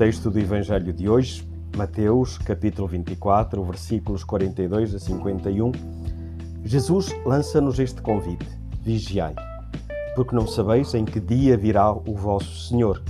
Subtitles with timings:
[0.00, 5.72] texto do Evangelho de hoje, Mateus, capítulo 24, versículos 42 a 51,
[6.64, 8.48] Jesus lança-nos este convite:
[8.82, 9.34] Vigiai,
[10.16, 13.02] porque não sabeis em que dia virá o vosso Senhor.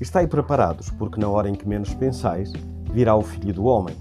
[0.00, 2.52] Estai preparados, porque na hora em que menos pensais,
[2.92, 3.96] virá o Filho do Homem.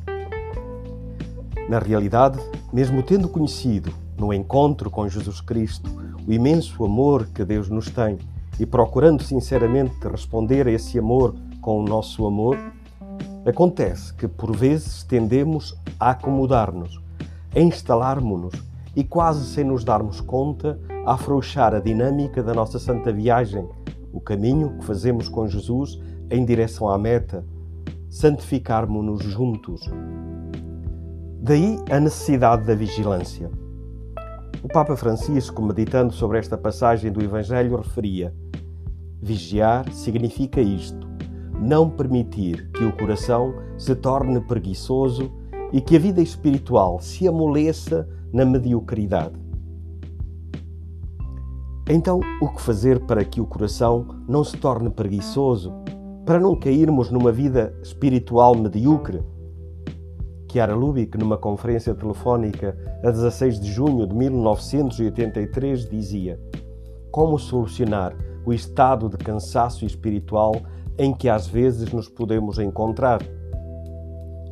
[1.67, 2.37] Na realidade,
[2.71, 5.89] mesmo tendo conhecido, no encontro com Jesus Cristo,
[6.27, 8.19] o imenso amor que Deus nos tem
[8.59, 12.57] e procurando sinceramente responder a esse amor com o nosso amor,
[13.45, 17.01] acontece que por vezes tendemos a acomodar-nos,
[17.55, 18.53] a instalarmos-nos
[18.95, 23.67] e quase sem nos darmos conta, a afrouxar a dinâmica da nossa santa viagem,
[24.11, 25.99] o caminho que fazemos com Jesus
[26.29, 27.45] em direção à meta,
[28.09, 29.81] santificarmos-nos juntos.
[31.41, 33.49] Daí a necessidade da vigilância.
[34.61, 38.33] O Papa Francisco, meditando sobre esta passagem do Evangelho, referia:
[39.21, 41.12] Vigiar significa isto,
[41.63, 45.31] não permitir que o coração se torne preguiçoso
[45.71, 49.41] e que a vida espiritual se amoleça na mediocridade.
[51.89, 55.73] Então, o que fazer para que o coração não se torne preguiçoso,
[56.25, 59.21] para não cairmos numa vida espiritual medíocre?
[60.51, 66.39] Chiara Lubick, numa conferência telefónica a 16 de junho de 1983, dizia:
[67.09, 70.53] Como solucionar o estado de cansaço espiritual
[70.97, 73.21] em que às vezes nos podemos encontrar?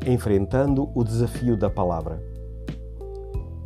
[0.06, 2.22] Enfrentando o desafio da palavra.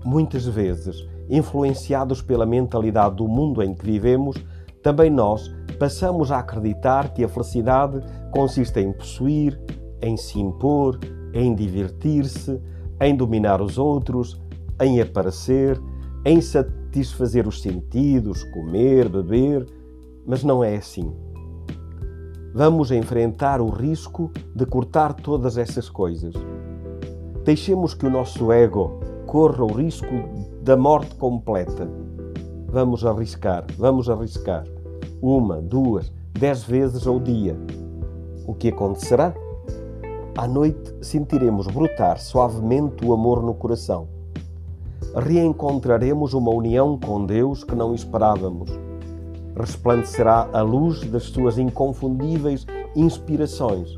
[0.03, 4.35] Muitas vezes, influenciados pela mentalidade do mundo em que vivemos,
[4.83, 7.99] também nós passamos a acreditar que a felicidade
[8.31, 9.59] consiste em possuir,
[10.01, 10.99] em se impor,
[11.33, 12.61] em divertir-se,
[13.01, 14.39] em dominar os outros,
[14.81, 15.81] em aparecer,
[16.25, 19.65] em satisfazer os sentidos, comer, beber,
[20.25, 21.13] mas não é assim.
[22.57, 26.33] Vamos enfrentar o risco de cortar todas essas coisas.
[27.43, 30.07] Deixemos que o nosso ego corra o risco
[30.61, 31.85] da morte completa.
[32.67, 34.63] Vamos arriscar, vamos arriscar.
[35.21, 37.57] Uma, duas, dez vezes ao dia.
[38.47, 39.33] O que acontecerá?
[40.37, 44.07] À noite sentiremos brotar suavemente o amor no coração.
[45.13, 48.84] Reencontraremos uma união com Deus que não esperávamos.
[49.57, 53.97] Resplandecerá a luz das suas inconfundíveis inspirações.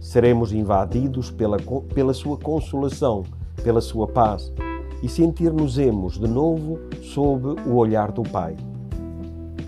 [0.00, 1.56] Seremos invadidos pela,
[1.94, 3.24] pela sua consolação,
[3.62, 4.52] pela sua paz
[5.02, 8.56] e sentir-nos-emos de novo sob o olhar do Pai.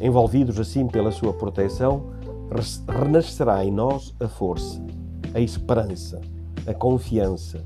[0.00, 2.10] Envolvidos assim pela sua proteção,
[2.88, 4.80] renascerá em nós a força
[5.34, 6.20] a esperança,
[6.66, 7.64] a confiança,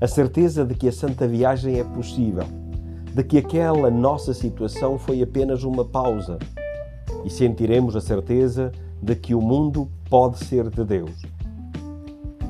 [0.00, 2.44] a certeza de que a santa viagem é possível,
[3.12, 6.38] de que aquela nossa situação foi apenas uma pausa
[7.24, 8.70] e sentiremos a certeza
[9.02, 11.22] de que o mundo pode ser de Deus.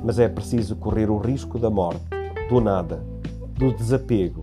[0.04, 2.04] Mas é preciso correr o risco da morte,
[2.48, 3.04] do nada,
[3.54, 4.40] do desapego.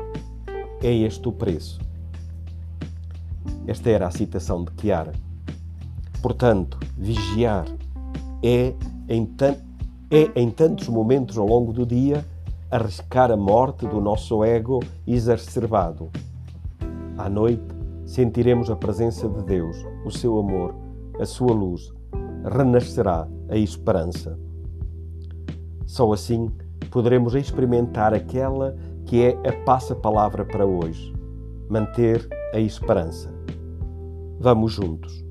[0.81, 1.79] É este o preço.
[3.67, 5.13] Esta era a citação de Chiara.
[6.21, 7.65] Portanto, vigiar
[8.43, 8.73] é,
[9.07, 9.29] em
[10.09, 12.25] é, em tantos momentos ao longo do dia,
[12.69, 16.09] arriscar a morte do nosso ego exacerbado.
[17.17, 20.75] À noite, sentiremos a presença de Deus, o seu amor,
[21.19, 21.93] a sua luz.
[22.43, 24.37] Renascerá a esperança.
[25.85, 26.49] Só assim
[26.89, 28.75] poderemos experimentar aquela
[29.05, 31.13] que é a passa-palavra para hoje:
[31.69, 33.33] manter a esperança.
[34.39, 35.30] Vamos juntos.